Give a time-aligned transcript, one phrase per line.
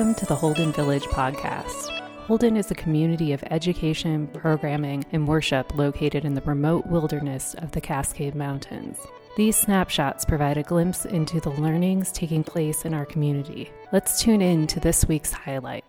[0.00, 1.90] Welcome to the Holden Village podcast.
[2.20, 7.72] Holden is a community of education, programming, and worship located in the remote wilderness of
[7.72, 8.96] the Cascade Mountains.
[9.36, 13.70] These snapshots provide a glimpse into the learnings taking place in our community.
[13.92, 15.84] Let's tune in to this week's highlight.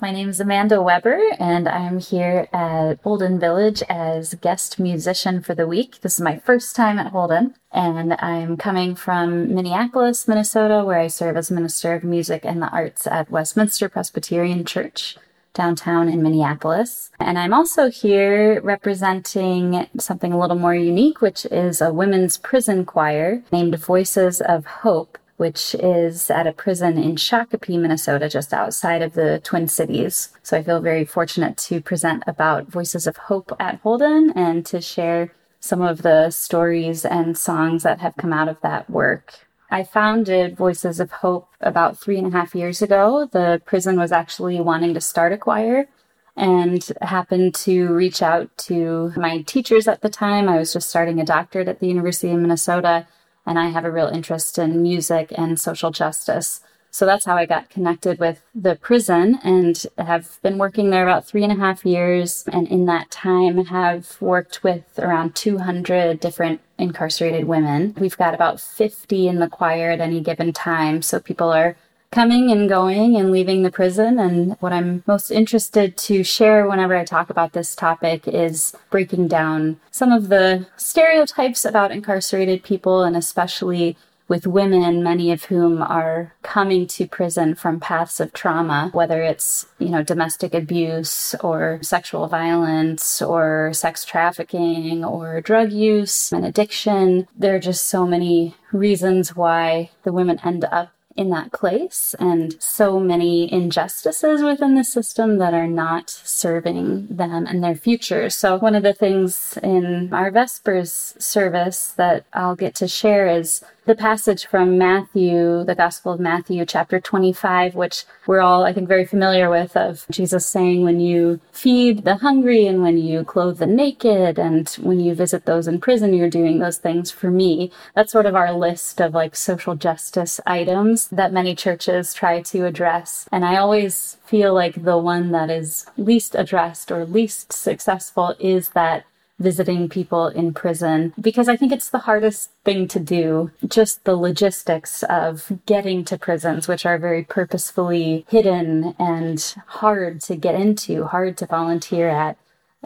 [0.00, 5.56] My name is Amanda Weber, and I'm here at Holden Village as guest musician for
[5.56, 6.02] the week.
[6.02, 11.08] This is my first time at Holden, and I'm coming from Minneapolis, Minnesota, where I
[11.08, 15.16] serve as Minister of Music and the Arts at Westminster Presbyterian Church
[15.52, 17.10] downtown in Minneapolis.
[17.18, 22.84] And I'm also here representing something a little more unique, which is a women's prison
[22.84, 29.02] choir named Voices of Hope which is at a prison in Shakopee, Minnesota, just outside
[29.02, 30.30] of the Twin Cities.
[30.42, 34.80] So I feel very fortunate to present about Voices of Hope at Holden and to
[34.80, 39.46] share some of the stories and songs that have come out of that work.
[39.70, 43.28] I founded Voices of Hope about three and a half years ago.
[43.30, 45.88] The prison was actually wanting to start a choir
[46.36, 50.48] and happened to reach out to my teachers at the time.
[50.48, 53.06] I was just starting a doctorate at the University of Minnesota
[53.48, 56.60] and I have a real interest in music and social justice.
[56.90, 61.26] So that's how I got connected with the prison and have been working there about
[61.26, 62.44] three and a half years.
[62.52, 67.94] And in that time have worked with around 200 different incarcerated women.
[67.98, 71.02] We've got about 50 in the choir at any given time.
[71.02, 71.76] So people are
[72.10, 74.18] coming and going and leaving the prison.
[74.18, 79.28] And what I'm most interested to share whenever I talk about this topic is breaking
[79.28, 83.96] down some of the stereotypes about incarcerated people and especially
[84.28, 89.66] with women, many of whom are coming to prison from paths of trauma, whether it's,
[89.78, 97.26] you know, domestic abuse or sexual violence or sex trafficking or drug use and addiction.
[97.36, 102.54] There are just so many reasons why the women end up in that place and
[102.62, 108.30] so many injustices within the system that are not serving them and their future.
[108.30, 113.64] So one of the things in our Vespers service that I'll get to share is
[113.88, 118.86] the passage from Matthew, the Gospel of Matthew, chapter 25, which we're all, I think,
[118.86, 123.58] very familiar with, of Jesus saying, when you feed the hungry and when you clothe
[123.58, 127.72] the naked and when you visit those in prison, you're doing those things for me.
[127.94, 132.66] That's sort of our list of like social justice items that many churches try to
[132.66, 133.26] address.
[133.32, 138.68] And I always feel like the one that is least addressed or least successful is
[138.70, 139.06] that
[139.38, 143.50] visiting people in prison because I think it's the hardest thing to do.
[143.66, 150.36] Just the logistics of getting to prisons, which are very purposefully hidden and hard to
[150.36, 152.36] get into, hard to volunteer at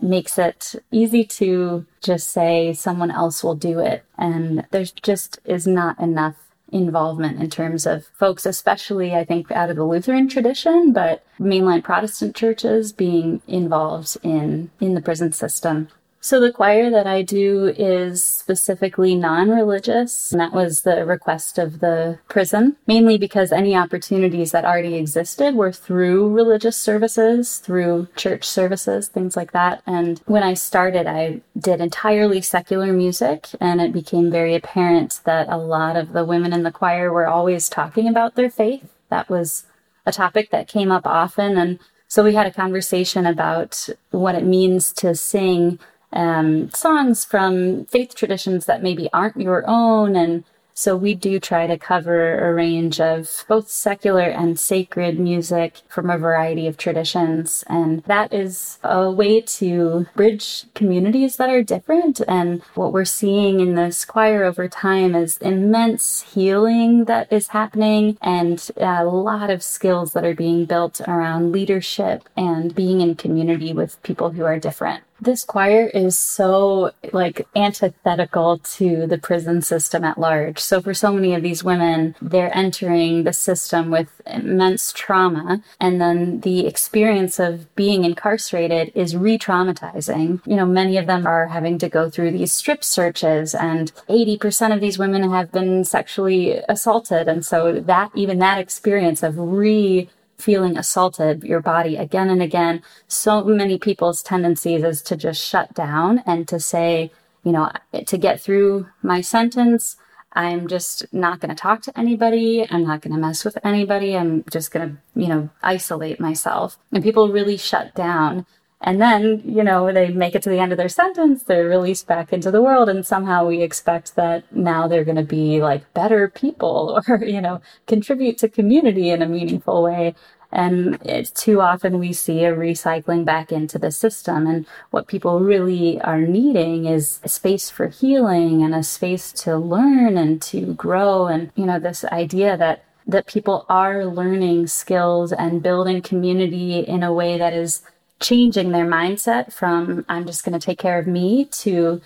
[0.00, 4.04] makes it easy to just say someone else will do it.
[4.16, 6.36] And there just is not enough
[6.70, 11.84] involvement in terms of folks, especially I think out of the Lutheran tradition, but mainline
[11.84, 15.88] Protestant churches being involved in, in the prison system.
[16.24, 20.30] So the choir that I do is specifically non-religious.
[20.30, 25.56] And that was the request of the prison, mainly because any opportunities that already existed
[25.56, 29.82] were through religious services, through church services, things like that.
[29.84, 35.48] And when I started, I did entirely secular music and it became very apparent that
[35.48, 38.88] a lot of the women in the choir were always talking about their faith.
[39.10, 39.64] That was
[40.06, 41.58] a topic that came up often.
[41.58, 45.80] And so we had a conversation about what it means to sing
[46.12, 51.66] um, songs from faith traditions that maybe aren't your own and so we do try
[51.66, 57.62] to cover a range of both secular and sacred music from a variety of traditions.
[57.68, 62.20] And that is a way to bridge communities that are different.
[62.26, 68.16] And what we're seeing in this choir over time is immense healing that is happening
[68.22, 73.72] and a lot of skills that are being built around leadership and being in community
[73.72, 80.02] with people who are different this choir is so like antithetical to the prison system
[80.02, 80.58] at large.
[80.58, 86.00] So for so many of these women, they're entering the system with immense trauma and
[86.00, 90.44] then the experience of being incarcerated is re-traumatizing.
[90.44, 94.74] You know, many of them are having to go through these strip searches and 80%
[94.74, 97.28] of these women have been sexually assaulted.
[97.28, 100.08] And so that, even that experience of re
[100.42, 102.82] feeling assaulted, your body again and again.
[103.08, 107.12] So many people's tendencies is to just shut down and to say,
[107.44, 107.70] you know,
[108.06, 109.96] to get through my sentence,
[110.34, 112.66] I'm just not going to talk to anybody.
[112.70, 114.16] I'm not going to mess with anybody.
[114.16, 116.78] I'm just going to, you know, isolate myself.
[116.90, 118.46] And people really shut down.
[118.84, 122.08] And then, you know, they make it to the end of their sentence, they're released
[122.08, 125.94] back into the world, and somehow we expect that now they're going to be like
[125.94, 130.14] better people or, you know, contribute to community in a meaningful way.
[130.50, 134.46] And it's too often we see a recycling back into the system.
[134.46, 139.56] And what people really are needing is a space for healing and a space to
[139.56, 141.26] learn and to grow.
[141.26, 147.02] And, you know, this idea that that people are learning skills and building community in
[147.02, 147.82] a way that is
[148.22, 152.00] changing their mindset from I'm just going to take care of me to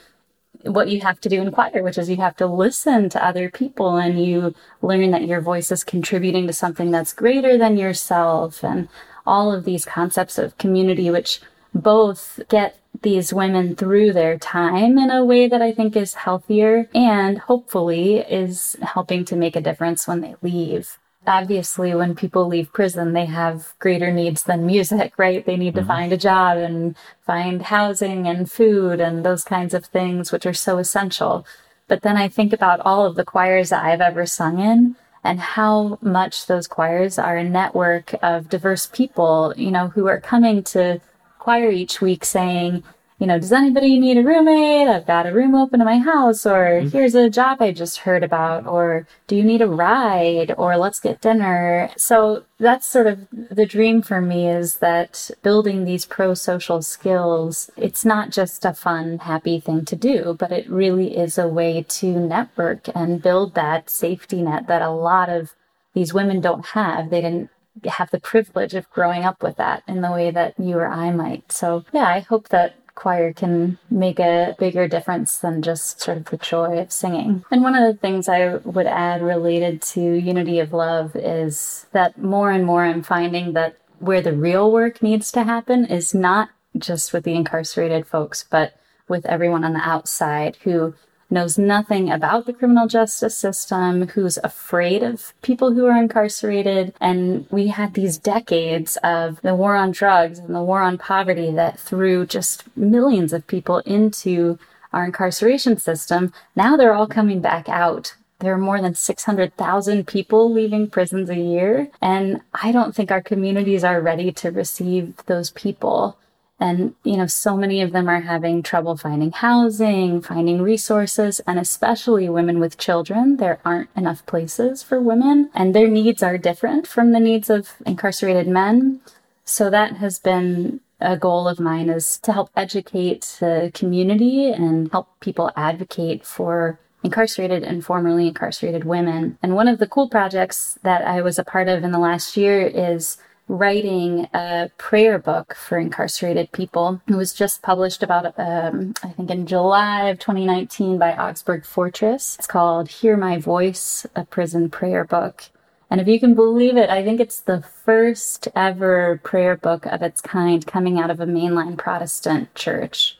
[0.62, 3.50] what you have to do in choir, which is you have to listen to other
[3.50, 8.64] people and you learn that your voice is contributing to something that's greater than yourself
[8.64, 8.88] and
[9.26, 11.40] all of these concepts of community, which
[11.74, 16.88] both get these women through their time in a way that I think is healthier
[16.94, 22.72] and hopefully is helping to make a difference when they leave obviously when people leave
[22.72, 25.80] prison they have greater needs than music right they need mm-hmm.
[25.80, 30.46] to find a job and find housing and food and those kinds of things which
[30.46, 31.46] are so essential
[31.88, 35.40] but then i think about all of the choirs that i've ever sung in and
[35.40, 40.62] how much those choirs are a network of diverse people you know who are coming
[40.62, 41.00] to
[41.38, 42.82] choir each week saying
[43.18, 44.88] you know, does anybody need a roommate?
[44.88, 46.88] I've got a room open in my house, or mm-hmm.
[46.88, 51.00] here's a job I just heard about, or do you need a ride, or let's
[51.00, 51.90] get dinner.
[51.96, 57.70] So that's sort of the dream for me is that building these pro social skills,
[57.76, 61.86] it's not just a fun, happy thing to do, but it really is a way
[61.88, 65.54] to network and build that safety net that a lot of
[65.94, 67.08] these women don't have.
[67.08, 67.48] They didn't
[67.84, 71.10] have the privilege of growing up with that in the way that you or I
[71.12, 71.50] might.
[71.52, 76.24] So yeah, I hope that choir can make a bigger difference than just sort of
[76.24, 77.44] the joy of singing.
[77.52, 82.18] And one of the things I would add related to unity of love is that
[82.18, 86.50] more and more I'm finding that where the real work needs to happen is not
[86.76, 88.78] just with the incarcerated folks, but
[89.08, 90.94] with everyone on the outside who
[91.28, 96.94] knows nothing about the criminal justice system, who's afraid of people who are incarcerated.
[97.00, 101.50] And we had these decades of the war on drugs and the war on poverty
[101.52, 104.58] that threw just millions of people into
[104.92, 106.32] our incarceration system.
[106.54, 108.14] Now they're all coming back out.
[108.38, 111.88] There are more than 600,000 people leaving prisons a year.
[112.02, 116.18] And I don't think our communities are ready to receive those people.
[116.58, 121.58] And, you know, so many of them are having trouble finding housing, finding resources, and
[121.58, 123.36] especially women with children.
[123.36, 127.74] There aren't enough places for women, and their needs are different from the needs of
[127.84, 129.00] incarcerated men.
[129.44, 134.90] So that has been a goal of mine is to help educate the community and
[134.90, 139.38] help people advocate for incarcerated and formerly incarcerated women.
[139.42, 142.36] And one of the cool projects that I was a part of in the last
[142.36, 147.00] year is writing a prayer book for incarcerated people.
[147.06, 152.36] It was just published about, um, I think, in July of 2019 by Augsburg Fortress.
[152.38, 155.44] It's called Hear My Voice, a prison prayer book.
[155.88, 160.02] And if you can believe it, I think it's the first ever prayer book of
[160.02, 163.16] its kind coming out of a mainline Protestant church.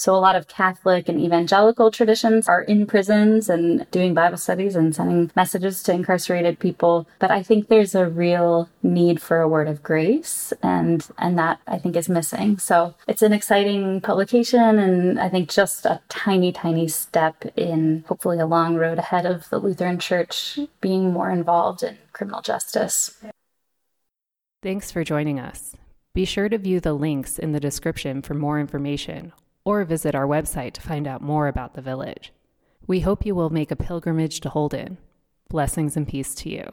[0.00, 4.74] So a lot of Catholic and evangelical traditions are in prisons and doing Bible studies
[4.74, 7.06] and sending messages to incarcerated people.
[7.18, 11.60] But I think there's a real need for a word of grace and, and that
[11.66, 12.56] I think is missing.
[12.56, 18.38] So it's an exciting publication and I think just a tiny, tiny step in hopefully
[18.38, 23.22] a long road ahead of the Lutheran Church being more involved in criminal justice.
[24.62, 25.76] Thanks for joining us.
[26.14, 29.34] Be sure to view the links in the description for more information
[29.70, 32.32] or visit our website to find out more about the village.
[32.88, 34.98] We hope you will make a pilgrimage to Holden.
[35.48, 36.68] Blessings and peace to you.